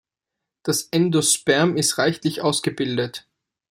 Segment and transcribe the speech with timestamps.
[0.63, 3.27] Das Endosperm ist reichlich ausgebildet.